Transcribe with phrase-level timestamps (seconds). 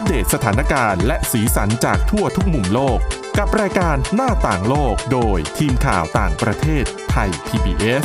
[0.00, 2.98] อัปเดตสถานการณ์และสีสันจากทั่วทุกมุมโลก
[3.38, 8.04] กับรายการหน้าต่างโลกโดยทีมข่าวต่างประเทศไทย PBS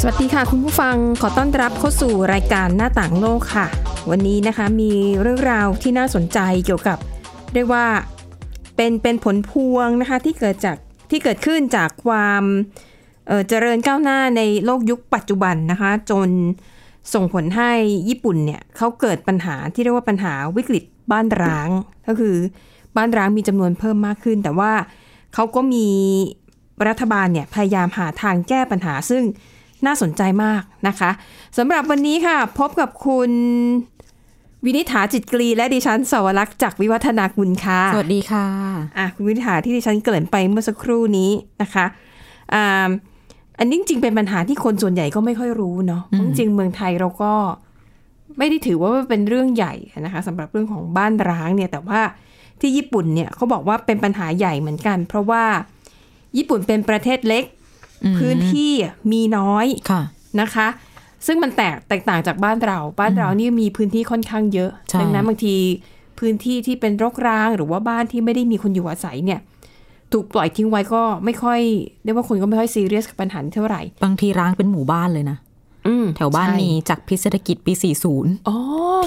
[0.00, 3.66] สวัสดีค่ะคุณผู้ฟังขอต้อนรับเข้าสู่รายการหน้าต่างโลกค่ะ
[4.10, 4.92] วันนี้นะคะมี
[5.22, 6.98] เรื่องราวที่น่าสนใจเกี่ยวกับ
[7.54, 7.86] เรียกว่า
[8.76, 10.76] เป็นเป็นผลพวงนะคะที่เกิดจาก
[11.10, 12.44] ที่เกิดขึ้นจากความ
[13.28, 16.28] เอ่อเจริญก้าวหน้าในโลกยุคปัจจุบันนะคะ จน
[17.14, 17.72] ส่งผลให้
[18.08, 21.68] ญี่ปุ่นเนี่ยเขาเกิดปัญหาที่เรียกว่าปัญหาวิกฤตบ้านร้าง
[22.06, 22.36] ก็คือ
[22.96, 24.72] บ้านร้างมีจำนวนเพิ่มมากขึ้น แต่ว่า
[25.34, 25.86] เขาก็มี
[26.88, 29.22] รัฐบาลเนี่ยพยายามหาทางแก้ปัญหาซึ่ง
[29.86, 31.10] น่าสนใจมากนะคะ
[31.58, 33.30] สำหรับวันนี้ค่ะ พบกับคุณ
[34.64, 38.46] วินิษฐาจิตกรีและดิฉันสวรักษ์จากวิวัฒนาคุณค่ะ สวัสดีค่ะ
[38.98, 41.30] อะคุณวินิษฐาที่ดิฉันเกริ่นไปเมื่อสักครู่นี้
[41.62, 41.86] นะคะ
[42.54, 42.88] อ่า
[43.58, 47.32] อันนี้จริงๆเป็นปัญหาที่คนส่วนใหญ่ก็ไม่ค่อยรู้เนาะเพราะจริงๆเมืองไทยเราก็
[48.38, 52.00] ไม่ได้ถือว่าเป็นเรื่องใหญ่นะคะสำหรับเรื่องของบ้านร้างเนี่ยแต่ว่า
[52.60, 55.44] ที่ญี่ปุ่นเนี่ยเขาบอกว่าเป็นปัญหาใหญ่เหมือนกัน เพราะว่า
[56.36, 57.44] ญี่ปุ่นเป็นประเทศเล็ก
[58.04, 58.72] อืมพื้นที่
[59.12, 60.02] มีน้อยค่ะ
[60.40, 60.68] นะคะ
[61.26, 65.56] ซึ่งมันแตกแตกต่างจากบ้านเรา บ้านเรานี่มีพื้นที่ค่อนข้างเยอะใช่ดันั้นบางที
[66.18, 69.40] พื้นที่ที่เป็นรกร้าง หรือว่าบ้านที่ไม่ได้มีคนอยู่อาศัยเนี่ย
[70.12, 71.60] ถูกปล่อยทิ้งไว้ก็ไม่ค่อย
[72.04, 75.38] เรียกว่าคนก็ไม่ค่อยซีเรียสกับปัญหานี้เท่าไหร่ บางทีร้างเป็นหมู่บ้านเลยนะ
[75.86, 77.72] อืมแถวบ้านใช่มีจากพิษเศรษฐกิจปี
[78.10, 78.56] 40อ๋อ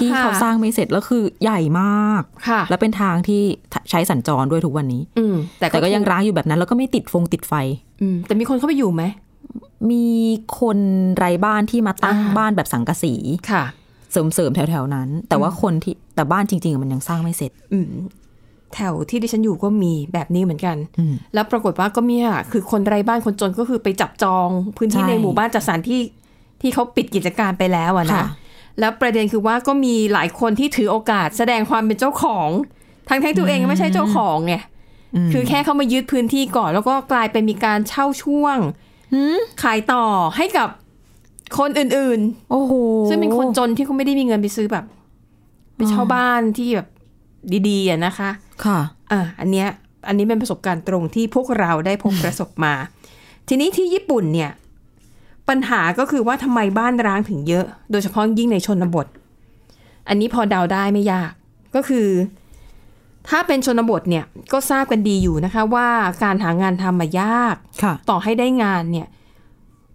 [0.00, 3.42] ที่ค่ะเขาสร้างไม่เสร็จแล้วคือใหญ่มากค่ะและเป็นทางที่
[3.90, 7.54] ใช้สัญจรด้วยทุกวันนี้อืมแต่แต่ก็ยังร้างอยู่แบบนั้น แล้วก็ไม่ติดฟงติดไฟ
[8.02, 9.02] อืมแต่มีคนเข้าไปอยู่ไหม
[9.90, 10.06] มี
[10.60, 10.78] คน
[11.16, 13.14] ไร้บ้านที่มาตั้งอ่าบ้านแบบสังกะสี
[13.50, 13.64] ค่ะ
[14.12, 17.90] เสริมๆแถวๆนั้น แต่ว่าคนที่แต่บ้านจริงๆอะมันยังสร้างไม่เสร็จอืม
[18.74, 26.00] แถวที่ดิฉันอยู่ก็มีแบบนี้เหมือนกันอืมแล้วปรากฏว่าก็มีอะคือคนไร้บ้านคนจนก็คือไปจับจอง พื้นที่ใช่ในหมู่บ้านจัดสรรที่
[26.60, 28.26] ที่เขาปิดกิจการไปแล้วอะนะค่ะ
[28.80, 32.48] แล้วประเด็นคือว่าก็มีหลายคนที่ถือโอกาสแสดงความเป็นเจ้าของ
[33.08, 34.54] ทั้งทั้งๆตัวเองไม่ใช่เจ้าของไง
[35.26, 38.58] มคือแค่เข้ามายึดพื้นที่ก่อน แล้วก็กลายเป็นมีการเช่าช่วง
[39.12, 40.04] หืมขายต่อ
[40.36, 40.68] ให้กับ
[41.58, 44.84] คนอื่นโอ้โหๆซึ่งเป็นคนจนที่เขาไม่ได้มีเงินไปซื้อแบบ
[45.76, 46.88] ไปเช่าบ้านที่แบบ
[47.68, 48.30] ดีๆอะนะคะ
[48.64, 48.80] ค่ะ
[49.12, 49.68] อะอันเนี้ย
[50.06, 52.74] อันนี้เป็นประสบการณ์ตรงที่พวกเราได้พบประสบมา
[53.48, 54.50] ทีนี้ที่ญี่ปุ่นเนี่ย
[55.48, 59.06] ปัญหาก็คือว่าทำไมบ้านร้างถึงเยอะ โดยเฉพาะยิ่งในชนบท
[60.08, 61.32] อันนี้พอเดาได้ไม่ยาก
[61.74, 62.08] ก็คือ
[63.28, 65.88] ถ้าเป็นชนบทเนี่ยก็ทราบกันดีอยู่นะคะ ว่า
[66.22, 69.08] การหางานทำมายากค่ะต่อให้ได้งานเนี่ย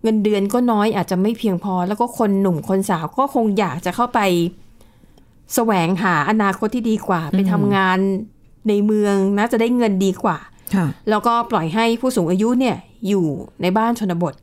[0.04, 4.20] เงินเดือนก็น้อยอาจจะไม่เพียงพอ แล้วก็คนหนุ่มคนสาวก็คงอยากจะเข้าไป
[5.54, 8.00] แสวงหาอนาคตที่ดีกว่า ไปทำงาน
[8.70, 10.38] ในเมืองนะจะได้เงินดีกว่า
[10.76, 13.26] ค่ะแล้วก็ปล่อยให้ผู้สูงอายุเนี่ยอยู่
[13.62, 14.34] ในบ้านชนบท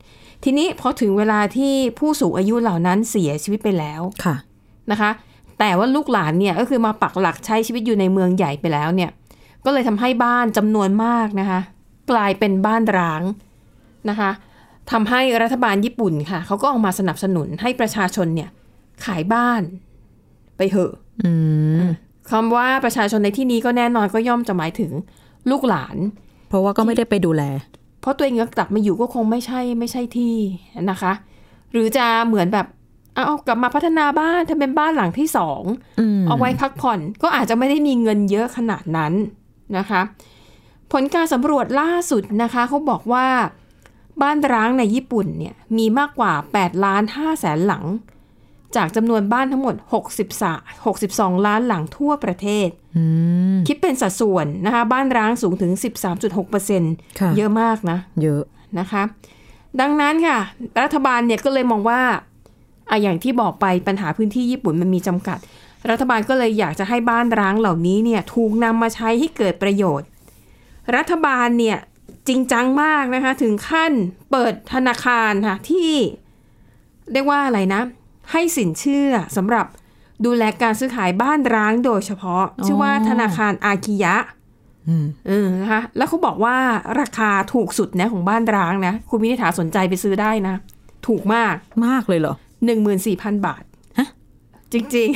[0.43, 4.35] ทีนี้พอถึงเวลาที่ผู้สูงอายุเหล่านั้นเสียชีวิตไปแล้วค่ะ
[4.91, 5.11] นะคะ
[5.59, 9.11] แต่ว่าลูกหลานเนี่ยก็คือมาปักหลักใช้ชีวิตอยู่ในเมืองใหญ่ไปแล้วเนี่ย
[9.65, 11.59] ก็เลยทำให้บ้านจำนวนมากนะคะ
[12.11, 13.21] กลายเป็นบ้านร้าง
[14.09, 14.31] นะคะ
[14.91, 18.49] ทำให้รัฐบาลญี่ปุ่นค่ะเขาก็ออกมาสนับสนุนให้ประชาชนเนี่ย
[19.05, 19.61] ขายบ้าน
[20.57, 20.93] ไปเหอะ
[21.23, 21.31] อื
[21.81, 21.85] ม
[22.31, 24.91] คำว่าประชาชนในที่นี้ก็แน่นอนก็ย่อมจะหมายถึง
[25.49, 25.97] ลูกหลาน
[26.49, 27.43] เพราะว่าก็ไม่ได้ไปดูแล
[28.01, 30.35] เพราะตัวเองก็กลับมาอยู่ก็คงไม่ใช่ไม่ใช่ที่
[30.89, 31.13] นะคะ
[31.71, 32.67] หรือจะเหมือนแบบ
[33.13, 35.61] เอาเอากลับมาพัฒนาบ้านทำเป็นบ้านหลังที่สอง
[35.99, 39.13] อืมเอาไว้พักผ่อนก็อาจจะไม่ได้มีเงินเยอะขนาดนั้น
[39.77, 40.01] นะคะ
[40.91, 43.27] ผลการสำรวจล่าสุดนะคะเขาบอกว่า
[44.21, 47.83] บ้านร้างในญี่ปุ่นเนี่ยมีมากกว่า 8 ล้าน5แสนหลัง
[48.75, 49.75] จากจำนวนบ้านทั้งหมด
[50.31, 53.03] 63 62 ล้านหลังทั่วประเทศอื
[53.55, 55.71] มคิดเป็นสัดส่วนนะคะ บ้านร้างสูงถึง
[56.45, 58.43] 13.6%ค่ะเยอะมากนะ เยอะ
[58.79, 59.03] นะคะ
[59.79, 60.39] ดังนั้นค่ะ
[60.81, 62.01] รัฐบาลเนี่ยก็เลยมองว่า
[62.89, 65.39] อะอย่างที่บอกไปปัญหาพื้นที่ญี่ปุ่นมันมีจำกัด
[65.89, 70.07] รัฐบาลก็เลยอยากจะให้บ้านร้างเหล่านี้เนี่ยถูกนำมาใช้ให้เกิดประโยชน์
[70.95, 71.77] รัฐบาลเนี่ย
[72.27, 73.91] จริงจังมากนะคะ ถึงขั้น
[74.31, 75.91] เปิดธนาคารค่ะที่
[77.11, 77.81] เรียกว่าอะไรนะ
[78.31, 79.65] ให้สินเชื่อสำหรับ
[80.25, 84.15] ดูแลการซื้อขายบ้านร้างโดยเฉพาะ ชื่อว่าธนาคารอาคิยะ
[84.87, 86.57] อืมเออนะคะแล้วเขาบอกว่า
[87.01, 90.55] ราคาถูกสุดนะของบ้านร้างนะ คุณวินิษฐาสนใจไปซื้อได้นะ
[91.07, 91.55] ถูกมาก
[91.85, 92.33] มากเลยเหรอ
[92.65, 93.63] หนึ่งหมื่นสี่พันบาท
[93.97, 94.07] ฮะ
[94.71, 95.09] จริง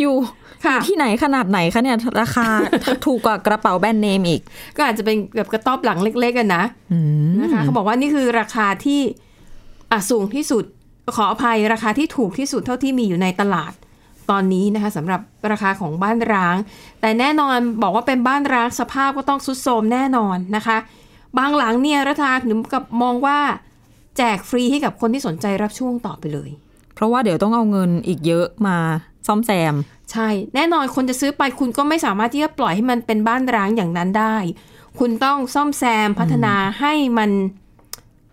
[0.00, 2.46] อยู่ๆค่ะที่ไหนขนาดไหนคะเนี่ย ราคา
[3.06, 4.42] ถูกกว่ากระเป๋าแบรนด์เนมอีก
[4.76, 6.98] ก็อาจจะเป็นแบบกระต๊อบหลังเล็กๆกันนะอื
[7.30, 9.00] มนะคะเขาบอกว่านี่คือราคาที่
[9.92, 10.64] อะสูงที่สุด
[11.16, 13.72] ขออภัยราคาที่ถูกที่สุดเท่าที่มีอยู่ในตลาด
[14.30, 15.20] ตอนนี้นะคะสำหรับ
[15.50, 16.56] ราคาของบ้านร้าง
[17.00, 20.78] แต่แน่นอนบอกว่าเป็นบ้านร้างสภาพก็ต้องสุดโทรมแน่นอนนะคะ
[21.38, 23.38] บางหลังเนี่ยรัฐาถึงกับมองว่า
[24.16, 26.50] แจกฟรีให้กับคนที่สนใจรับช่วงต่อไปเลย
[26.94, 28.76] เพราะว่าเดี๋ยวต้องเอาเงินอีกเยอะมา
[29.26, 29.74] ซ่อมแซม
[30.12, 34.36] ใช่ แน่นอนคนจะซื้อไปคุณก็ไม่สามารถที่จะปล่อยให้มันเป็นบ้านร้างอย่างนั้นได้
[34.98, 37.30] คุณต้องซ่อมแซมพัฒนาให้มัน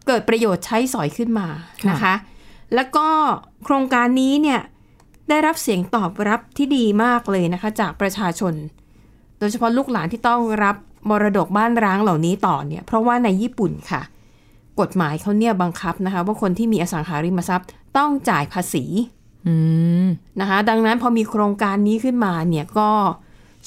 [0.07, 1.47] เกิดประโยชน์ใช้สอยขึ้นมา
[1.83, 2.13] ค่ะนะคะ
[2.75, 3.07] แล้วก็
[3.63, 4.61] โครงการนี้เนี่ย
[5.29, 8.53] ได้รับเสียงตอบรับที่ดีมากเลยนะคะ จากประชาชน
[9.39, 10.75] โดยเฉพาะลูกหลานที่ต้องรับ
[11.09, 14.01] มรดกบ้านร้างเหล่านี้ต่อเนี่ย เพราะว่าในญี่ปุ่นค่ะ
[14.79, 17.67] กฎหมายเขาเนี่ยบังคับนะคะ ว่าคนที่มีอสังหาริมทรัพย์
[17.97, 18.83] ต้องจ่ายภาษี
[19.47, 19.53] อื
[20.05, 20.07] ม
[20.39, 22.89] นะคะ ดังนั้นพอมีโครงการนี้ขึ้นมาเนี่ยก็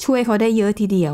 [0.03, 1.13] ช่วยเขาได้เยอะทีเดียว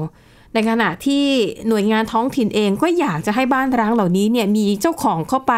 [0.53, 1.25] ในขณะที่
[1.67, 5.53] หน่วยงานท้องถิ่นเองก็อยากจะให้บ้านร้างเหล่านี้เนี่ยมีเจ้าของเข้าไป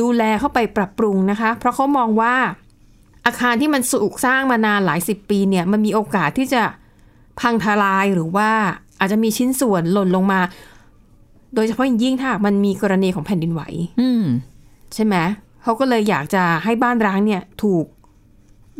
[0.00, 2.34] ดูแลเข้าไปปรับปรุงนะคะ เพราะเขามองว่า
[3.26, 6.62] อาคารที่มันสุกสร้างมานานหลายสิบปีเนี่ยมันมีโอกาสที่จะ
[7.40, 8.50] พังทลายหรือว่า
[8.98, 10.40] อาจจะมีชิ้นส่วนหล่นลงมา
[11.54, 13.62] โดยเฉพาะอย่างยิ่งถ้ามันมีกรณีของแผ่นดินไหว
[14.00, 14.08] อื
[14.94, 15.16] ใช่ไหม
[15.62, 17.86] เขาก็เลยอยากจะให้บ้านร้างเนี่ยถูก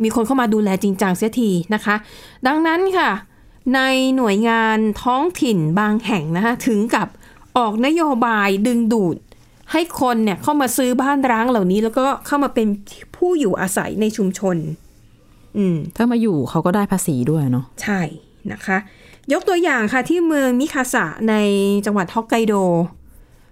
[0.03, 1.95] มีคนเข้ามาดูแลจริงจังเสียทีนะคะ
[2.47, 3.11] ดังนั้นค่ะ
[3.75, 3.79] ใน
[4.15, 7.07] หน่วยงานท้องถิ่นบางแห่งนะคะถึงกับ
[7.57, 9.17] ออกนโยบายดึงดูด
[9.71, 12.67] ให้คนเนี่ยเข้ามาซื้อบ้านร้างเหล่านี้ แล้วก็เข้ามาเป็น
[13.15, 14.57] ผู้อยู่อาศัยในชุมชน
[15.57, 18.01] อืม ถ้ามาอยู่เขาก็ได้ภาษีด้วยเนาะใช่
[18.51, 18.77] นะคะ
[19.33, 21.35] ยกตัวอย่างค่ะที่เมืองมิคาสะใน
[21.85, 22.53] จังหวัดฮอกไกโด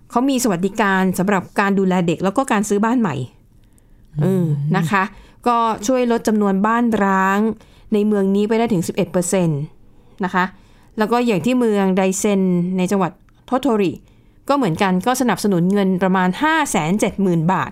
[0.09, 3.15] เขามีสวัสดิการสำหรับการดูแลเด็กแล้วก็การซื้อบ้านใหม่
[4.21, 4.45] เออ
[4.77, 5.03] นะคะ
[5.47, 5.57] ก็
[5.87, 7.39] ช่วยลดจำนวนบ้านร้าง
[7.93, 8.83] ในเมืองนี้ไปได้ถึง
[9.33, 10.45] 11%นะคะ
[10.97, 12.41] แล้วก็อย่างที่เมืองไดเซน
[12.77, 13.11] ในจังหวัด
[13.45, 13.91] โทโทริ
[14.51, 16.29] ก็เหมือนกันก็สนับสนุนเงินประมาณ
[16.89, 17.71] 570,000 บาท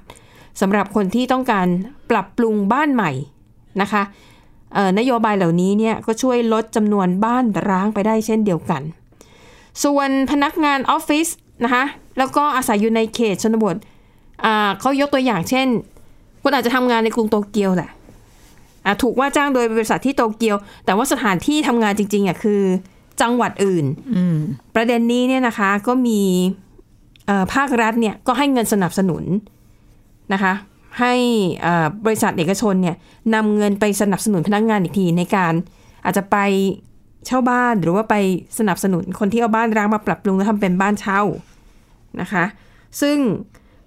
[0.61, 1.67] สำหรับคนที่ต้องการ
[2.11, 3.11] ปรับปรุงบ้านใหม่
[3.81, 4.03] นะคะ
[4.73, 8.81] เอ่อนโยบายเหล่านี้เนี่ยก็ช่วยลดจำนวนบ้านร้างไปได้เช่นเดียวกัน
[9.83, 11.27] ส่วนพนักงานออฟฟิศ
[11.63, 11.83] นะคะ
[12.17, 13.75] แล้วก็อาศัยอยู่ในเขตชนบท
[14.45, 15.67] อ่าเขายกตัวอย่างเช่น
[16.43, 17.89] คุณอาจจะทำงานในกรุงโตเกียวแหละ
[18.85, 22.61] อะถูกว่าจ้างโดยบริษัทที่โตเกียว แต่ว่าสถานที่ทำงานจริงๆอะคือ
[23.21, 23.85] จังหวัดอื่น
[24.15, 24.37] อืม
[24.75, 26.68] ประเด็นนี้เนี่ยนะคะก็มีเอ่อ
[27.53, 29.23] ภาครัฐเนี่ยก็ให้เงินสนับสนุน
[30.33, 30.53] นะคะ
[30.99, 31.13] ให้
[32.05, 32.95] บริษัทเอกชนเนี่ย
[33.35, 35.53] นำเงินไปสนับสนุนพนักงานอีกทีในการ
[36.05, 36.37] อาจจะไป
[37.25, 38.15] เช่าบ้านหรือว่าไป
[38.59, 41.21] สนับสนุนคนที่เอาบ้านร้างมาปรับปรุงแล้วทำเป็นบ้านเช่า
[42.21, 42.45] นะคะ
[43.01, 43.17] ซึ่ง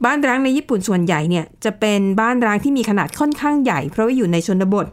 [0.04, 4.86] บ้านร้างในญี่ปุ่นส่วนใหญ่เนี่ยจะเป็นบ้านร้างที่มีขนาดค่อนข้างใหญ่ เพราะว่าอยู่ในชนบท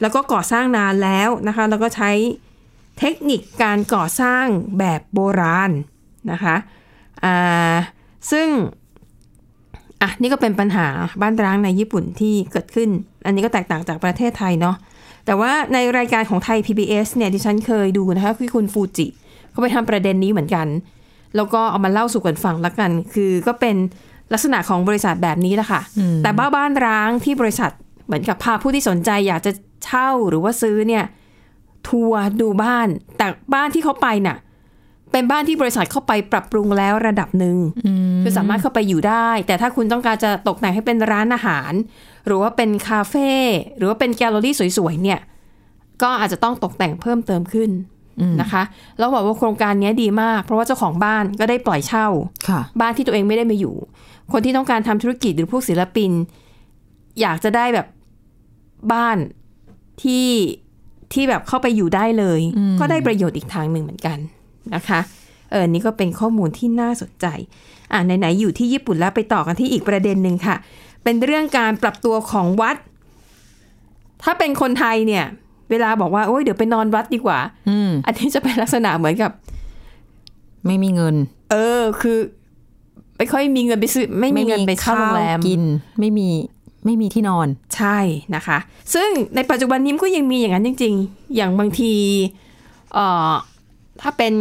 [0.00, 2.10] แล้วก็ก่อสร้างนานแล้วนะคะ แล้วก็ใช้
[2.98, 4.46] เทคนิคการก่อสร้าง
[4.78, 5.70] แบบโบราณ
[6.32, 6.56] นะคะ
[7.24, 7.76] อ่า
[8.30, 8.48] ซึ่ง
[10.02, 10.86] อะนี่ก็เป็นปัญหา
[11.22, 12.88] บ้านร้างในญี่ปุ่นที่เกิดขึ้น
[13.26, 14.76] อันนี้ก็แตกต่างจากประเทศไทยเนาะ
[15.26, 19.06] แต่ว่าในรายการของไทย PBS เนี่ยที่ฉันเคยดูนะคะคือคุณฟูจิ
[19.50, 20.66] เขาไปทำประเด็นนี้เหมือนกัน
[21.36, 23.76] แล้วก็เอามาเล่าสู่กันฟังละกัน คือก็เป็น
[24.32, 25.80] ลักษณะของบริษัทแบบนี้แหละค่ะ
[26.22, 27.70] แต่บ้าบ้านร้างที่บริษัท
[28.06, 29.52] เหมือนกับพาผู้ที่สนใจอยากจะ
[29.84, 31.04] เช่าหรือว่าซื้อเนี่ย
[31.88, 32.88] ทัวร์ดูบ้าน
[33.18, 34.36] แต่บ้านที่เขาไปน่ะ
[35.12, 37.56] เป็นบ้านที่บริษัทเข้าไปปรับปรุงแล้วระดับหนึ่ง
[38.22, 41.72] คือสามารถเข้าไปอยู่ได้ แต่ถ้าคุณต้องการจะตกแต่งให้เป็นร้านอาหาร
[42.26, 43.30] หรือว่าเป็นคาเฟ่
[43.76, 45.20] หรือว่าเป็นแกลเลอรี่สวยๆเนี่ย
[46.02, 47.70] ก็อาจจะต้องตกแต่งเพิ่มเติมขึ้น
[48.40, 48.62] นะคะ
[48.98, 52.06] แล้วบอกว่าโครงการนี้ดีมาก เพราะว่าเจ้าของบ้านก็ได้ปล่อยเช่า
[52.48, 53.74] ค่ะบ้านที่ตัวเองไม่ได้มาอยู่
[54.32, 56.10] คนที่ต้องการทำธุรกิจหรือพวกศิลปิน
[57.20, 57.86] อยากจะได้แบบ
[58.92, 59.16] บ้าน
[60.02, 60.28] ที่
[61.12, 62.40] ที่แบบเข้าไปอยู่ได้เลย
[62.80, 64.18] ก็ได้ประโยชน์อีกทางหนึ่งเหมือนกัน
[64.74, 65.00] นะคะ
[65.50, 67.26] เออนี่ก็เป็นข้อมูลที่น่าสนใจ
[67.92, 70.56] อ่าไหนๆอยู่ที่ญี่ปุ่นแล้วไปต่อกันที่อีกประเด็นหนึ่งค่ะ
[71.04, 72.76] เป็นเรื่องการปรับตัวของวัด
[74.22, 75.24] ถ้าเป็นคนไทยเนี่ย
[75.70, 77.38] เวลาบอกว่าโอ้ยเดี๋ยวไปนอนวัดดีกว่า
[77.68, 79.30] อืมอันนี้จะเป็นลักษณะเหมือนกับ
[80.66, 81.14] ไม่มีเงิน
[81.50, 82.18] เออ คือ
[83.16, 85.62] ไม่ค่อยมีเงินไปซื้อไม่มีเงินไปเข้าโรงแรมกิน
[86.00, 86.28] ไม่มี
[86.84, 87.98] ไม่มีที่นอน ใช่
[88.34, 88.58] นะคะ
[88.94, 91.92] ซึ่งในปัจจุบันนี้มันก็ยังมีอย่างนั้นจริง ๆ อย่างบางที
[92.94, 93.32] เอ่อ
[94.02, 94.32] ถ้าเป็น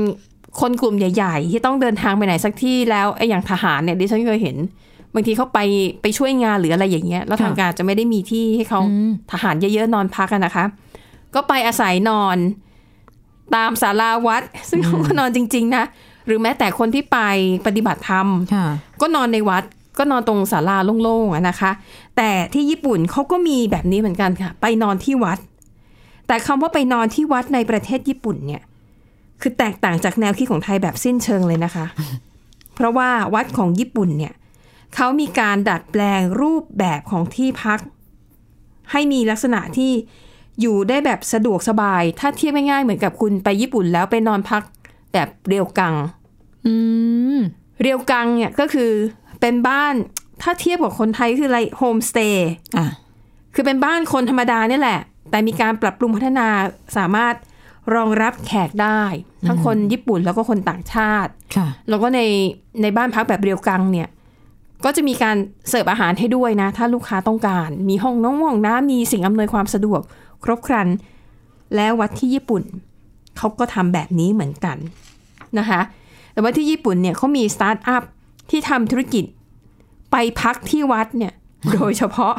[0.62, 4.58] คนกลุ่มใหญ่ ๆ ที่ต้องเดินทางไปไหนสักที่แล้วไอ้อย่างทหารเนี่ยดิฉันเคยเห็น
[5.14, 5.60] บางทีเขาไป
[6.02, 10.66] ไปช่วยงานหรืออะไรอย่างเงี้ยแล้วค่ะทางการจะไม่ได้มีที่ให้เขาอืมทหารเยอะๆนอนพักกันนะคะ
[11.36, 12.38] ก็ไปอาศัยนอน
[13.56, 15.84] ตามศาลาวัด ซึ่งเขาก็นอนจริง ๆ นะ
[16.26, 17.18] หรือแม้แต่คนที่ไป
[17.66, 18.66] ปฏิบัติธรรมค่ะ
[19.02, 19.64] ก็นอนในวัด
[19.98, 21.72] ก็นอนตรงศาลาโล่งๆอะนะคะ
[22.18, 25.40] แต่ที่ญี่ปุ่นเขาก็มีแบบนี้เหมือนกันค่ะ ไปนอนที่วัด
[26.28, 28.62] แต่คำว่าไปนอนที่วัดในประเทศญี่ปุ่นเนี่ย
[29.42, 31.86] คือแตกต่างจากแนวคิดของไทยแบบสิ้นเชิงเลยนะคะ
[32.76, 34.34] เพราะว่าวัดของญี่ปุ่นเนี่ย
[34.96, 37.80] เขามีการดัดแปลงรูปแบบของที่พัก
[38.92, 39.92] ให้มีลักษณะที่
[40.62, 44.64] อยู่ได้แบบสะดวกสบาย ถ้าเทียบง่ายๆเหมือนกับคุณไปญี่ปุ่นแล้วไปนอนพัก
[45.14, 45.96] แบบเรียวกัง
[46.66, 46.74] อื
[47.36, 47.40] ม
[47.82, 48.92] เรียวกังเนี่ยก็คือ
[49.42, 49.94] เป็นบ้าน
[50.42, 52.86] ถ้าเทียบกับคนไทยคืออะไรโฮมสเตย์อะ
[53.54, 56.48] คือเป็นบ้านคนธรรมดาเนี่ยแหละ แต่มีการปรับปรุงพัฒนา
[56.98, 57.34] สามารถ
[57.96, 59.04] รองรับแขกได้
[59.48, 62.22] ทั้งคนญี่ปุ่นแล้วก็คนต่างชาติค่ะแล้วก็ใน
[62.82, 64.10] ในบ้านพักแบบเรียวกังเนี่ย
[64.86, 65.38] ก็จะมีการ
[65.70, 70.02] เสิร์ฟอาหารให้ด้วยนะ ถ้าลูกค้าต้องการ มีห้องน้องห้องน้ำมีสิ่งอำนวยความสะดวก
[70.44, 70.88] ครบครัน
[71.76, 72.64] แล้ววัดที่ญี่ปุ่น
[73.38, 74.78] เขาก็ทำแบบนี้เหมือนกัน
[75.60, 75.82] นะคะ
[76.34, 78.04] แต่ว่าที่ญี่ปุ่นเนี่ยเขามีสตาร์ทอัพ
[78.50, 79.24] ที่ทำธุรกิจ
[80.12, 81.34] ไปพักที่วัดเนี่ย
[81.74, 82.34] โดยเฉพาะ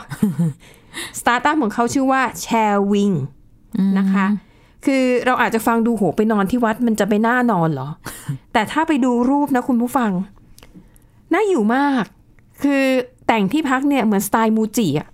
[1.20, 3.12] สตาร์ทอัพของเขาชื่อว่าแชร์วิง
[3.98, 4.26] นะคะ
[4.84, 7.88] คือเราอาจจะฟังดูโหไปนอนที่วัดมันจะไปน่านอนเหรอ
[8.52, 10.10] แต่ถ้าไปดูรูปนะคุณผู้ฟัง
[11.32, 12.04] น่าอยู่มาก
[12.62, 12.82] คือ
[13.26, 15.08] แต่งที่พักเนี่ยเหมือนสไตล์มูจิอะ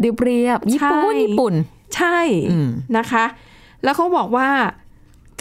[0.00, 1.54] เรียบเรียบๆญี่ปุ่น ใช่ญี่ปุ่น
[1.96, 2.18] ใช่
[2.50, 3.24] อืมนะคะ
[3.84, 4.50] แล้วเขาบอกว่า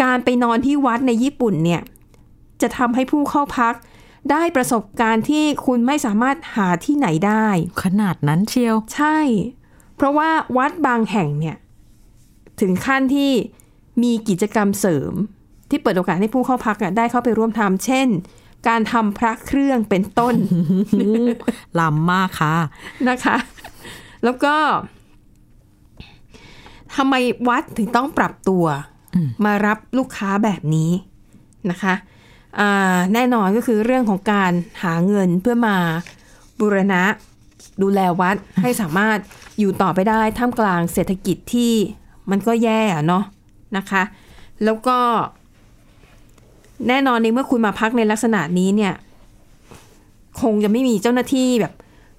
[0.03, 1.81] การไปนอนที่วัดในญี่ปุ่นเนี่ย
[2.61, 3.73] จะทำให้ผู้เข้าพัก
[4.31, 7.47] ได้ประสบการณ์ที่คุณไม่สามารถหาที่ไหนได้
[7.83, 9.17] ขนาดนั้นเชียว ใช่
[9.95, 11.55] เพราะว่าวัดบางแห่งเนี่ย
[12.61, 13.31] ถึงขั้นที่
[14.03, 15.13] มีกิจกรรมเสริม
[15.69, 18.07] ที่เปิดโอกาสให้ผู้เข้าพักอะได้เข้าไปร่วมทำเช่น
[18.67, 20.35] การทำพระเครื่องเป็นต้น
[21.79, 22.55] ล้ำมากค่ะ
[23.09, 23.37] นะคะ
[24.23, 24.55] แล้วก็
[26.95, 27.15] ทำไม
[27.49, 28.65] วัดถึงต้องปรับตัว
[29.45, 30.91] มารับลูกค้าแบบนี้
[31.69, 31.93] นะคะ
[32.59, 34.51] อ่าแน่นอนก็คือเรื่องของการ
[34.83, 35.77] หาเงินเพื่อมา
[36.59, 37.03] บูรณะ
[37.81, 39.17] ดูแลวัดให้สามารถ
[39.59, 41.73] อยู่ต่อไปได้ท่ามกลางเศรษฐกิจที่
[42.31, 43.23] มันก็แย่อะเนาะ
[43.77, 44.03] นะคะ
[44.63, 44.97] แล้วก็
[46.87, 48.93] แน่นอนในเมื่อคุณมาพักในลักษณะนี้เนี่ย
[50.41, 51.73] คงจะไม่มีเจ้าหน้าที่แบบ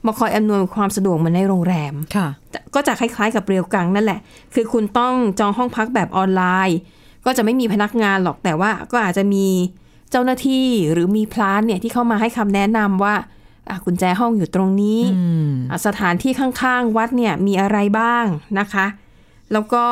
[0.06, 2.28] มาคอยอำนวยความสะดวกเหมือนในโรงแรมค่ะ
[2.74, 4.20] ก็จะคล้ายๆกับเรียวกังนั่นแหละ
[4.54, 6.78] คือคุณต้องจองห้องพักแบบออนไลน์
[7.24, 9.46] ก็จะไม่มีพนักงานหรอกแต่ว่า ก็อาจจะมี
[10.10, 13.14] เจ้าหน้าที่หรือมีพลานเนี่ยที่เข้ามาให้คำแนะนำว่า
[13.70, 18.24] อะกุญแจห้องอยู่ตรงนี้อืมอะสถานที่ข้างๆ วัดเนี่ยมีอะไรบ้าง
[18.58, 18.86] นะคะ
[19.52, 19.84] แล้วก็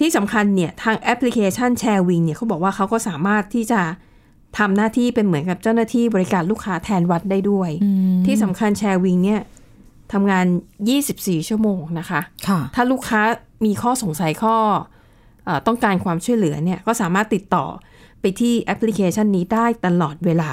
[0.00, 3.80] ที่สำคัญเนี่ยทางแอปพลิเคชันแชร์วิงเนี่ยเขาบอกว่าเขาก็สามารถที่จะ
[4.58, 7.70] ทำหน้าที่เป็นเหมือนกับเจ้าหน้าที่บริการลูกค้าแทนวัดได้ด้วย
[8.26, 9.40] ที่สำคัญแชร์วิงเนี่ย
[10.12, 10.46] ทำงาน
[10.96, 13.20] 24 ชั่วโมงนะคะค่ะถ้าลูกค้า
[13.64, 14.56] มีข้อสงสัยข้อ
[15.44, 17.64] เออต้องการความช่วยเหลือเนี่ยก็สามารถติดต่อ
[18.20, 20.52] ไปที่แอปพลิเคชันนี้ได้ตลอดเวลา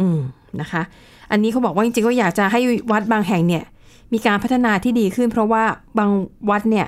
[0.00, 0.20] อืม
[0.60, 0.82] นะคะ
[1.30, 2.60] อันนี้เขาบอกว่าจริงๆก็อยากจะให้
[2.92, 3.64] วัดบางแห่งเนี่ย
[4.12, 5.64] มีการพัฒนาที่ดีขึ้น เพราะว่า
[5.98, 6.10] บาง
[6.50, 6.86] วัดเนี่ย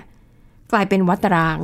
[0.72, 1.58] กลายเป็นวัดร้าง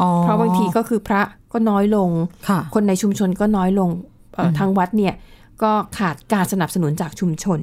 [0.00, 2.10] อ๋อเพราะบางทีก็คือพระก็น้อยลง
[2.48, 3.90] ค่ะคนในชุมชนก็น้อยลง
[4.34, 5.14] เอ่ออทางวัดเนี่ย
[5.62, 7.58] ก็ขาดการสนับสนุนจากชุมชน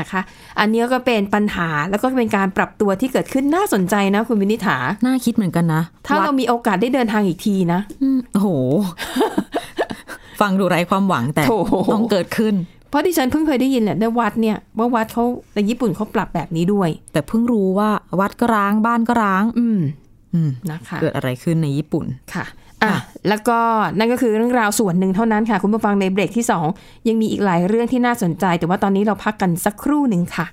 [0.00, 0.20] นะคะ
[0.60, 8.48] อันนี้ก็เป็นปัญหาแล้วก็เป็นการปรับตัวที่เกิดขึ้นน่าสนใจนะคุณวินิษฐา น่าคิดเหมือนกันนะ ถ้าวัดเรามีโอกาสได้เดินทางอีกทีนะอืมโอ้โห
[10.40, 11.52] ฟังดูไร้ความหวังแต่โถ
[11.94, 12.54] ต้องเกิดขึ้น
[12.88, 17.90] เพราะที่ฉันเพิ่งเคยได้ยินแหละในวัดเนี่ยว่าวัดเขาในญี่ปุ่นเขาปรับแบบนี้ด้วย แต่เพิ่งรู้ว่า
[18.20, 19.80] วัดก็ร้างบ้านก็ร้าง อืม
[20.34, 22.04] อืมนะคะเกิดอะไรขึ้นในญี่ปุ่น
[22.34, 22.44] ค่ะ
[22.82, 22.92] อะ
[23.28, 23.58] แล้วก็
[23.98, 26.44] นั่นก็คือเรื่องราวส่วนหนึ่งเท่านั้นค่ะ คุณผู้ฟังในเบรกที่
[26.76, 30.46] 2 ยังมีอีกหลายเรื่องที่น่าสนใจ แต่ว่าตอนนี้เราพักกันสักครู่หนึ่งค่ะ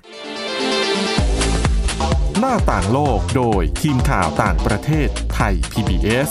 [2.40, 6.30] หน้าต่างโลกโดยทีมข่าวต่างประเทศไทย PBS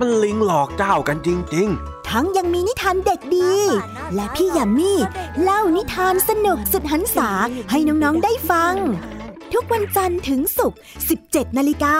[0.00, 1.68] มันลิงหลอกเจ้ากันจริง
[2.08, 3.52] ทั้งยังมีนิทานเด็กดี
[4.14, 4.92] และพี่ยามี
[5.42, 7.30] เล่านิทานสนุกสุดหันษา
[7.70, 8.74] ให้น้อง ๆ ได้ฟัง
[9.52, 10.78] ทุกวันจันทร์ถึงศุกร์
[11.18, 11.98] 17 นาฬิกา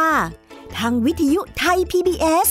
[0.76, 2.48] ทางวิทยุไทย PBS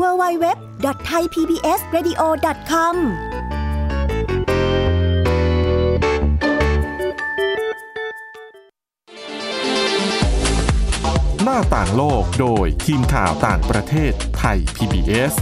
[0.00, 2.96] www.thaipbsradio.com
[11.42, 15.34] หน้าต่างโลกโดยทีมข่าวต่างประเทศไทย PBS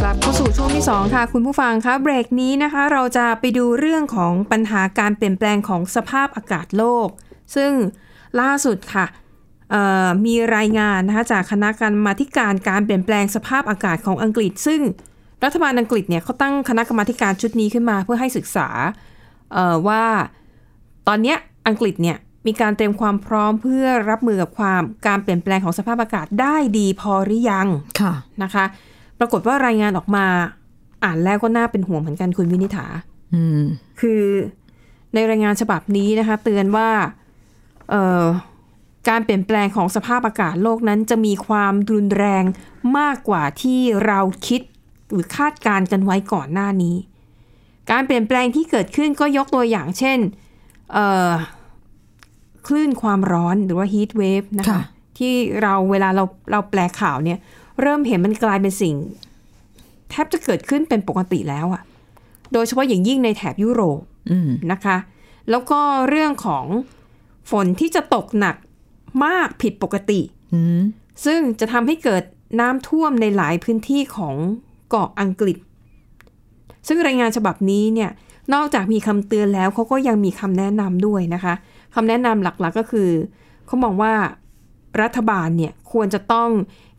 [0.00, 7.08] กลับเข้าสู่ช่วงที่ 2 ค่ะ คุณผู้ฟังคะเบรกนี้นะคะ เราจะไปดูเรื่องของปัญหาการเปลี่ยนแปลงของสภาพอากาศโลก
[7.56, 7.72] ซึ่ง
[8.40, 9.06] ล่าสุดค่ะ
[10.26, 14.80] มีรายงานนะคะจากคณะกรรมาการการเปลี่ยนแปลงสภาพอากาศของอังกฤษ ซึ่ง
[15.44, 18.68] รัฐบาลอังกฤษเนี่ยเขาตั้งคณะกรรมาการชุดนี้ขึ้นมาเพื่อให้ศึกษา
[19.88, 20.04] ว่า
[21.08, 27.68] ตอนเนี้ย อังกฤษเนี่ยมีการเตรียมความพร้อมเพื่อรับมือกับความการเปลี่ยนแปลงของสภาพอากาศได้ดีพอหรือยัง
[28.00, 28.64] ค่ะนะคะ
[29.18, 30.26] ปรากฏว่ารายงานออกมา
[31.04, 32.86] อ่านแล้วก็น่าเป็นห่วงเหมือนกันคุณวินิษฐา
[33.34, 33.62] อืม
[34.00, 34.24] คือ
[35.14, 36.88] ในรายงานฉบับนี้นะคะ เตือนว่า
[37.90, 38.24] เอ่อ
[39.08, 42.44] การเปลี่ยนแปลงของสภาพอากาศโลกนั้น จะมีความรุนแรง
[42.98, 44.60] มากกว่าที่เราคิด
[45.10, 46.96] หรือคาดการณ์กันไว้ก่อนหน้านี้
[47.90, 50.41] การเปลี่ยนแปลงที่เกิดขึ้นก็ยกตัวอย่างเช่นเอ่อ
[52.66, 54.82] คลื่นความร้อนหรือว่า heat wave นะคะค่ะ
[55.18, 55.32] ที่
[55.62, 57.38] เราเวลาเราเราแปลข่าวเนี่ย
[57.80, 58.94] เริ่มเห็นมันกลายเป็นสิ่ง
[60.10, 61.82] แทบจะเกิดขึ้นเป็นปกติแล้วอะ
[62.52, 64.96] โดยเฉพาะอย่างยิ่งในแถบยุโรปอืมนะคะ
[65.50, 66.64] แล้วก็เรื่องของ
[67.50, 68.56] ฝนที่จะตกหนัก
[69.24, 70.20] มากผิดปกติ
[70.54, 70.80] อืม
[71.24, 72.22] ซึ่งจะทำให้เกิด
[72.60, 74.34] น้ำท่วมในหลายพื้นที่ของ
[74.88, 75.58] เกาะอังกฤษ
[76.88, 78.10] ซึ่งรายงานฉบับนี้เนี่ย
[78.54, 81.54] นอกจากมีคำเตือนแล้วเขาก็ยังมีคำแนะนำด้วยนะคะ
[81.94, 83.10] คำแนะนำหลักๆก็คือ
[83.66, 84.14] เขามองว่า
[85.02, 86.50] รัฐบาลเนี่ยควรจะต้อง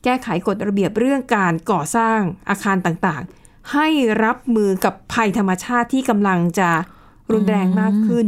[0.04, 3.88] แก้ไขกฎระเบียบเรื่องการก่อสร้างอาคารต่างๆ ให้
[4.24, 6.70] รับมือกับภัยธรรมชาติที่กำลังจะ
[7.32, 8.28] รุนแรงมากขึ้น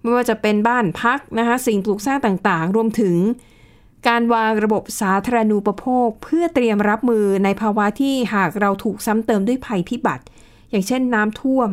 [0.00, 3.16] ไม่ว่าจะเป็นบ้านพักนะคะสิ่งปลูกสร้างต่างๆ รวมถึง
[4.08, 10.24] การวางระบบสาธารณูปโภค เพื่อเตรียมรับมือในภาวะที่หากเราถูกซ้ำเติมด้วยภัยพิบัติ
[10.70, 11.70] อย่างเช่นน้ำท่วม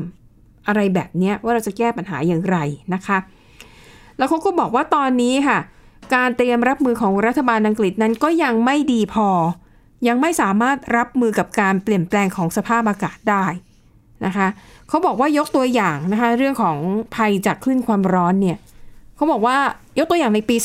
[0.68, 2.58] อะไรแบบนี้ว่าเราจะแก้ปัญหาอย่างไร
[2.94, 3.18] นะคะ
[4.18, 5.60] แล้วเขาก็บอกว่าตอนนี้ค่ะ
[6.16, 9.30] การเตรียมรับมือของรัฐบาลอังกฤษนั้นก็ยังไม่ดีพอ
[10.08, 13.46] ยังไม่สามารถรับมือกับการเปลี่ยนแปลงของสภาพอากาศได้
[14.26, 14.48] นะคะ
[14.90, 16.78] เขาบอกว่ายกตัวอย่างนะคะเรื่องของ
[17.16, 18.58] ภัยจากคลื่นความร้อนเนี่ย
[19.16, 19.58] เขาบอกว่า
[20.00, 20.56] ยกตัวอย่างในปี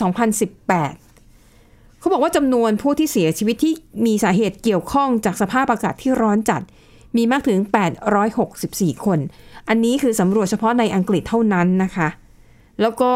[0.76, 3.74] 2018 เขาบอกว่าจำนวนผู้ที่เสียชีวิตที่
[4.06, 6.62] มีสาเหตุเกี่ยวข้องจากสภาพอากาศที่ร้อนจัด
[7.16, 7.58] มีมากถึง
[8.32, 9.18] 864 คน
[9.68, 12.08] อันนี้คือสำรวจเฉพาะในอังกฤษเท่านั้นนะคะ
[12.80, 13.12] แล้วก็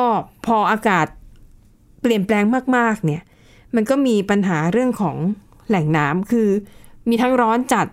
[0.47, 1.07] พออากาศ
[2.01, 2.45] เปลี่ยนแปลง
[2.77, 3.23] มากๆเนี่ย
[3.75, 5.17] มันก็มีปัญหาเรื่องของ
[5.69, 6.49] แหล่งน้ำคือ
[7.09, 7.87] มีทั้งร้อนจัด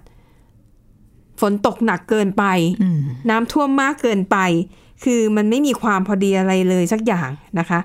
[1.42, 2.44] ฝนตกหนักเกินไป
[3.30, 4.38] น้ำท่วมมากเกินไป
[5.04, 7.80] คือมันไม่มีความพอดีอะไรเลยสักอย่างนะคะ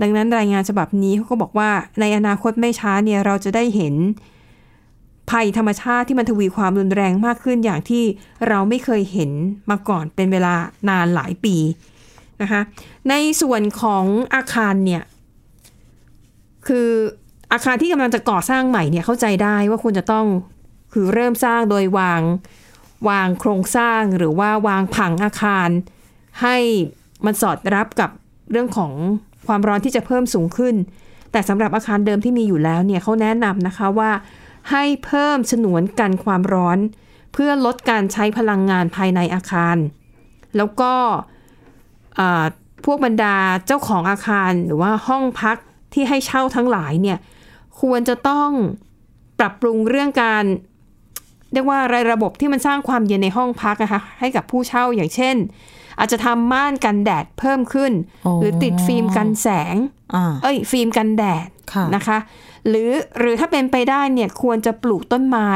[0.00, 3.94] ดังนั้นรายงานฉบับนี้เขาก็บอกว่าในอนาคตไม่ช้าเนี่ยเราจะได้เห็น
[5.30, 8.04] ภัยธรรมชาติที่มันทวีความรุนแรงมากขึ้นอย่างที่
[8.48, 9.30] เราไม่เคยเห็น
[9.70, 10.54] มาก่อนเป็นเวลา
[10.88, 11.56] นานหลายปี
[12.42, 12.60] นะคะ
[13.08, 15.02] ในส่วนของอาคารเนี่ย
[16.66, 16.88] คือ
[17.52, 20.26] อาคารที่กำลังจะก่อสร้างใหม่เนี่ยเข้าใจได้ว่าควรจะต้อง
[20.92, 22.20] คือเริ่มสร้างโดยวาง
[23.08, 25.68] วางโครงสร้างหรือว่าวางผังอาคาร
[26.42, 26.56] ให้
[27.24, 28.10] มันสอดรับกับ
[28.50, 28.92] เรื่องของ
[29.46, 30.74] ความร้อนที่จะเพิ่มสูงขึ้น
[31.32, 34.10] แต่สำหรับอาคารเดิมที่มีอยู่แล้วเนี่ยเขาแนะนำนะคะว่า
[34.70, 36.78] ให้เพิ่มฉนวนกันความร้อน
[37.32, 39.76] เพื่อลดการใช้พลังงานภายในอาคาร
[40.56, 40.92] แล้วก็
[42.18, 42.44] อ่า
[42.84, 45.56] พวกบรรดาเจ้าของอาคารหรือว่าห้องพัก
[45.94, 47.18] ที่ให้เช่าทั้งหลายเนี่ย
[47.80, 48.50] ควรจะต้อง
[49.38, 50.44] ปรับปรุงเรื่องการ
[51.52, 55.36] เรียกว่าอะไรระบบที่มันสร้างความเย็นในห้องพักนะคะให้กับผู้เช่าอย่างเช่น
[55.98, 57.92] อาจจะทำม่านกันแดดเพิ่มขึ้น
[58.26, 59.76] อ๋อหรือติดฟิล์มกันแสง
[60.14, 62.18] อ่าเอ้ยฟิล์มกันแดดค่ะนะคะ
[62.68, 65.50] หรือหรือถ้าเป็นไปได้เนี่ยควรจะปลูกต้นไม้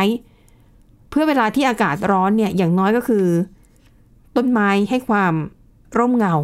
[1.10, 3.26] เพื่อเวลาที่อากาศร้อนเนี่ยอย่างน้อยก็คือ
[4.36, 5.34] ต้นไม้ให้ความ
[5.98, 6.34] ร่มเงา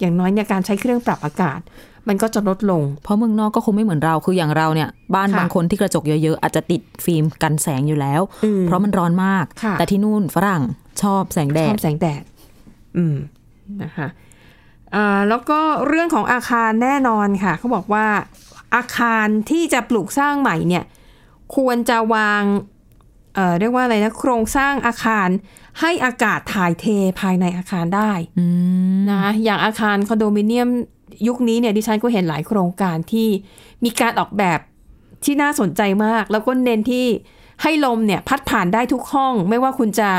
[0.00, 1.60] อย่างน้อยเนี่ยการใช้เครื่องปรับอากาศ
[2.08, 10.62] มันก็จะลดลง เพราะเมืองนอกก็คงไม่เหมือนเราคืออย่างเราเนี่ย บ้านค่ะบางคนที่กระจกเยอะๆ อาจจะติดฟิล์มกันแสงอยู่แล้วอืมเพราะมันร้อนมากค่ะแต่ที่นู่นฝรั่ง
[11.02, 12.22] ชอบแสงแดชอดบแสงแดด
[12.96, 13.16] อืม
[13.82, 14.08] นะคะ
[14.94, 18.06] อ่าแล้วก็เรื่องของอาคารแน่นอนค่ะเขาบอกว่า
[18.74, 20.84] อาคารที่จะปลูกสร้างใหม่เนี่ย
[21.56, 22.42] ควรจะวาง
[23.34, 25.28] เอ่อเรียกว่าอะไรนะโครงสร้างอาคาร
[25.80, 26.86] ให้อากาศถ่ายเท
[27.20, 28.12] ภายในอาคารได้
[29.10, 30.68] นะคะอย่างอาคารคอนโดมิเนียม
[31.26, 33.28] ยุคนี้เนี่ยดิฉันก็เห็นหลายโครงการที่
[33.84, 34.60] มีการออกแบบ
[35.24, 37.06] ที่น่าสนใจมาก แล้วก็เน้นที่
[37.62, 40.10] ให้ลมเนี่ยพัดผ่านได้ทุกห้อง ไม่ว่าคุณจะ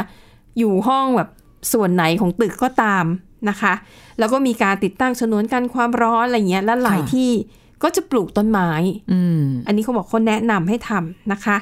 [0.60, 1.30] อยู่ห้องแบบ
[1.74, 3.06] ส่วนไหนของตึกก็ตาม
[3.50, 3.74] นะคะ
[4.20, 7.30] แล้วก็มีการติดตั้งฉนวนกันความร้อนอะไรเงี้ยและหลายค่ะที่
[7.84, 8.70] ก็จะปลูกต้นไม้
[9.12, 11.58] อืมอันนี้เขาบอกเขาแนะนำให้ทำนะคะ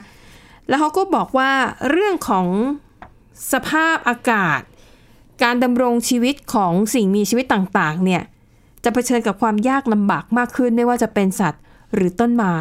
[0.68, 1.52] แล้วเขาก็บอกว่า
[1.90, 2.48] เรื่องของ
[3.54, 4.62] สภาพอากาศ
[5.44, 8.22] การดำรงชีวิตของสิ่งมีชีวิตต่างๆ เนี่ย
[8.84, 11.62] จะเผชิญกับความยากลำบากมากขึ้นไม่ว่าจะเป็นสัตว์
[11.94, 12.58] หรือต้นไม้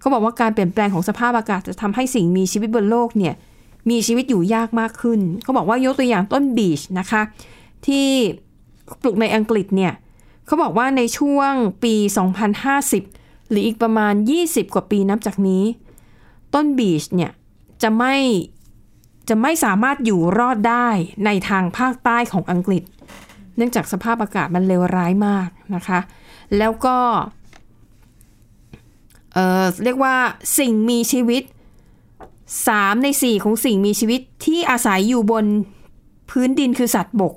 [0.00, 3.34] เขาบอกว่าการเปลี่ยนแปลงของสภาพอากาศจะทำให้สิ่งมีชีวิตบนโลกเนี่ย
[3.90, 7.22] มีชีวิตอยู่ยากมากขึ้น เขาบอกว่ายกตัวอย่างต้นบีชนะคะ
[7.86, 8.06] ที่
[9.02, 11.52] ปลูกในอังกฤษเนี่ยเขาบอกว่าในช่วง
[11.84, 11.94] ปี
[12.72, 15.64] 2050 หรืออีกประมาณ 20 กว่าปีนับจากนี้
[16.54, 17.32] ต้นบีชเนี่ย
[17.82, 18.14] จะไม่
[19.28, 20.88] จะไม่สามารถอยู่รอดได้
[21.24, 22.82] ในทางภาคใต้ของอังกฤษ
[23.56, 26.00] เนื่องจากสภาพอากาศมันเลวร้ายมากนะคะ
[26.58, 26.98] แล้วก็
[29.34, 30.14] เออเรียกว่า
[30.58, 31.42] สิ่งมีชีวิต
[32.22, 35.44] 3 ใน 4 ของสิ่งมีชีวิตที่อาศัยอยู่บน
[36.30, 37.34] พื้นดินคือสัตว์บก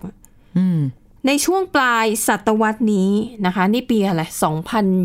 [0.57, 0.79] อืม
[1.27, 3.11] ในช่วงปลายศตวรรษนี้
[3.45, 4.21] นะคะ นี่ปีอะไร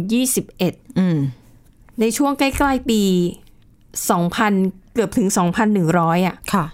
[0.09, 1.19] 2021อืม
[2.01, 3.03] ในช่วงใกล้ๆปี
[4.19, 5.29] 2000 เกือบถึง
[5.79, 6.67] 2,100 อะ ค่ะ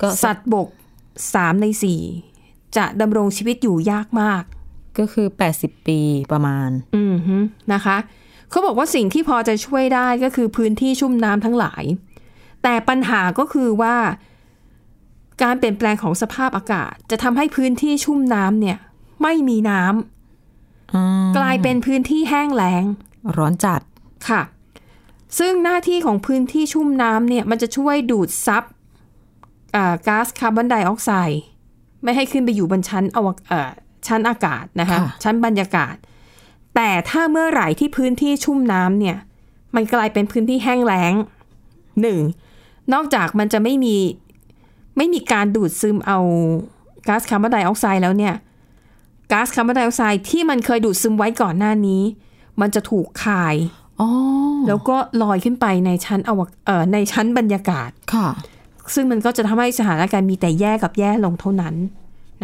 [0.00, 0.68] ก็สัตว์บก
[1.14, 1.66] 3 ใน
[2.22, 4.42] 4 จะดำรงชีวิตอยู่ยากมาก
[4.98, 5.26] ก็คือ
[5.58, 6.00] 80 ปี
[6.32, 7.36] ประมาณ อืมฮึ
[7.72, 7.96] นะคะ
[8.50, 11.84] เขาบอกว่าสิ่งที่พอจะช่วยได้ก็คือพื้นที่ชุ่มน้ำทั้งหลาย
[12.62, 13.96] แต่ปัญหาก็คือว่า
[15.42, 18.78] การเปลี่ยนแปลงของสภาพอากาศ จะทำให้พื้นที่ชุ่มน้ำเนี่ย
[19.22, 22.84] ไม่มีน้ำกลายเป็นพื้นที่แห้งแล้ง
[23.36, 23.80] ร้อนจัด
[24.28, 24.42] ค่ะ
[25.38, 28.64] ซึ่งหน้าที่ของพื้นที่ชุ่มน้ำเนี่ย มันจะช่วยดูดซับ
[29.76, 31.42] อ่าก๊าซคาร์บอนไดออกไซด์
[32.02, 33.70] ไม่ให้ขึ้นไปอยู่บนชั้นอวกเอ่อ
[34.06, 35.94] ชั้นอากาศนะคะค่ะชั้นบรรยากาศ
[36.74, 39.16] แต่ถ้าเมื่อไหร่ที่พื้นที่ชุ่มน้ำเนี่ย
[39.74, 41.12] มันกลายเป็นพื้นที่แห้งแล้ง
[42.02, 42.20] หนึ่ง
[42.92, 43.96] นอกจากมันจะไม่มี
[44.96, 46.18] ไม่มีการดูดซึมเอา
[47.08, 48.34] ก๊าซคาร์บอนไดออกไซด์แล้วเนี่ย
[49.32, 52.02] ก๊าซคาร์บอนไดออกไซด์ที่มันเคยดูดซึมไว้ก่อนหน้านี้
[52.60, 53.54] มันจะถูกคาย
[54.00, 54.08] อ๋อ
[54.68, 58.28] แล้วก็ลอยขึ้นไปในชั้นอวกเอ่อในชั้นบรรยากาศค่ะ
[58.94, 61.74] ซึ่งมันก็จะทำให้สถานการณ์มีแต่แย่กับแย่ลงเท่านั้น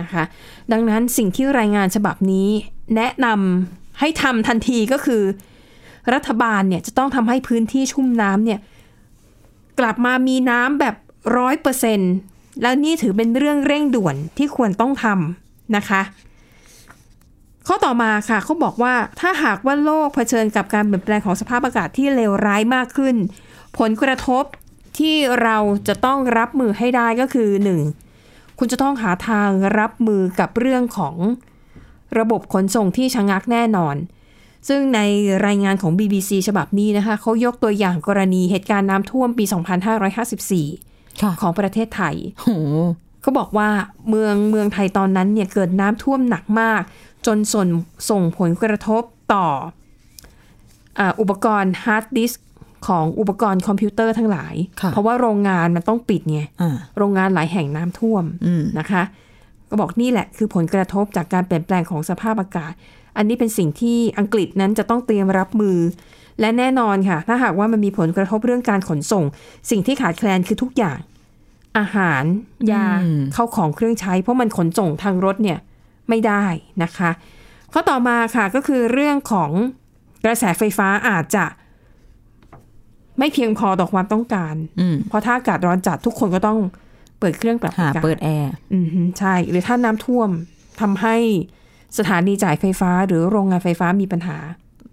[0.00, 0.24] นะคะ
[0.72, 2.48] ดังนั้นสิ่งที่รายงานฉบับนี้
[2.96, 5.22] แนะนำให้ทำทันทีก็คือ
[6.14, 8.60] รัฐบาลเนี่ยจะต้องทำให้พื้นที่ชุ่มน้ำเนี่ย
[9.80, 10.94] กลับมามีน้ำแบบ
[11.36, 12.00] ร้อยเปอร์เซ็น
[12.60, 16.02] แล้วนี่ถือเป็นเรื่องเร่งด่วนที่ควรต้องทำนะคะ
[17.66, 23.16] ข้อต่อมาค่ะเขาบอกว่าถ้าหากว่าโลกเผชิญกับการเปลี่ยนแปลงของสภาพอากาศที่เลวร้ายมากขึ้น
[23.78, 24.44] ผลกระทบ
[24.98, 25.56] ที่เรา
[25.88, 27.80] จะต้องรับมือให้ได้ก็คือหนึ่ง
[28.58, 31.16] คุณจะต้องหาทางรับมือกับเรื่องของ
[32.18, 33.96] ระบบขนส่งที่ชะงักแน่นอน
[34.68, 35.00] ซึ่งใน
[35.46, 39.44] รายงานของ BBC ฉบับนี้นะคะเขายกตัวอย่างกรณีเหตุการณ์น้ำท่วมปี
[40.70, 40.91] 2554
[41.40, 42.48] ของประเทศไทยโห
[43.22, 43.68] เขาบอกว่า
[44.08, 46.82] เมืองเมืองไทยตอนนั้นเนี่ยเกิดน้ำท่วมหนักมาก
[47.26, 47.66] จนส่ง
[48.10, 49.02] ส่งผลกระทบ
[49.34, 49.46] ต่อ
[50.98, 52.46] อาอุปกรณ์ฮาร์ดดิสก์
[52.86, 59.02] ของอุปกรณ์คอมพิวเตอร์ทั้งหลายค่ะเพราะว่าโรงงานมันต้องปิดไงอ่าโรงงานหลายแห่งน้ำท่วมอืมนะคะ
[59.68, 62.72] ก็บอกนี่แหละคือผลกระทบจากการเปลี่ยนแปลงของสภาพอากาศ
[63.16, 65.76] อันนี้เป็นสิ่งที่อังกฤษนั้นจะต้องเตรียมรับมือ
[66.40, 69.24] และแน่นอนค่ะ ถ้าหากว่ามันมีผลกระทบเรื่องการขนส่ง
[69.70, 70.98] สิ่งที่ขาดแคลนคือทุกอย่าง
[71.78, 72.22] อาหาร
[72.72, 75.58] ยาอืมเข้าของเครื่องใช้ เพราะมันขนส่งทางรถเนี่ย
[76.08, 76.44] ไม่ได้
[76.82, 77.10] นะคะ
[77.72, 79.50] ข้อต่อมาค่ะก็คือเรื่องของ
[80.24, 81.44] กระแสไฟฟ้าอาจจะ
[83.18, 86.58] ไม่เพียงพอต่อความต้องการอืมเพราะถ้าอากาศร้อนจัดทุกคนก็ต้อง
[87.18, 90.28] เปิดเครื่องปรับหาอากาศเปิดแอร์อืมฮึใช่ หรือถ้าน้ำท่วม
[90.80, 91.16] ทำให้
[91.98, 94.36] สถานีจ่ายไฟฟ้า หรือโรงงานไฟฟ้ามีปัญหา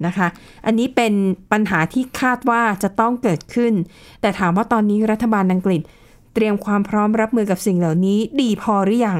[0.05, 0.27] นะคะ
[0.65, 1.13] อันนี้เป็น
[1.51, 3.73] ปัญหาที่คาดว่าจะต้องเกิดขึ้น
[4.21, 5.81] แต่ถามว่าตอนนี้รัฐบาลอังกฤษ
[6.33, 9.19] เตรียมความพร้อมรับมือกับสิ่งเหล่านี้ ดีพอหรือยัง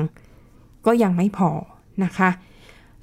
[0.85, 1.51] ก็ยังไม่พอ
[2.03, 2.29] นะคะ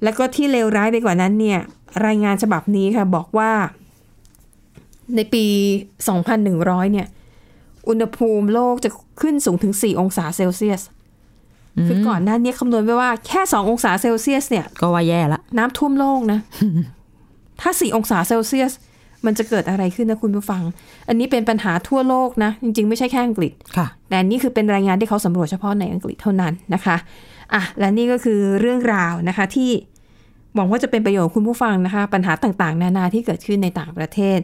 [0.03, 1.59] แล้วก็ที่เลวร้ายไปกว่านั้นเนี่ย
[2.05, 3.51] รายงานฉบับนี้ค่ะบอกว่า
[5.15, 5.45] ในปี
[6.17, 7.07] 2100 เนี่ย
[7.87, 8.89] อุณหภูมิโลกจะ
[9.21, 10.81] ขึ้นสูงถึง 4 องศาเซลเซียส
[11.87, 16.39] คือก่อนหน้านี้คำนวณไว้ว่าแค่2องศาเซลเซียสเนี่ย ก็ว่าแย่ละ น้ำท่วมโลกนะ
[17.61, 18.73] ถ้า 4 องศาเซลเซียส
[19.25, 20.63] มันจะเกิดอะไรขึ้นนะคุณผู้ฟัง
[21.07, 26.95] อันนี้เป็นปัญหาทั่วโลกนะ จริง ๆ ไม่ใช่แค่อังกฤษค่ะแต่นี่คือเป็นรายงานที่เขาสำรวจเฉพาะในอังกฤษเท่านั้นนะคะ
[27.53, 29.69] อะและนี่ก็คือเรื่องราวนะคะที่
[30.55, 34.39] หวังว่าจะเป็นประโยชน์คุณผู้ฟังนะคะ ปัญหาต่างๆ นานาที่เกิดขึ้นในต่างประเทศ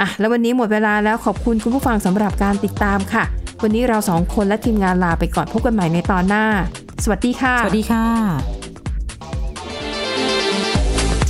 [0.00, 3.24] อะแล้ววันนี้หมดเวลาแล้วขอบคุณคุณผู้ฟังสำหรับการติดตามค่ะ
[3.62, 6.44] วันนี้เราสองคนและทีมงานลาไปก่อนพบกันใหม่ในตอนหน้า
[7.04, 8.59] สวัสดีค่ะ สวัสดีค่ะ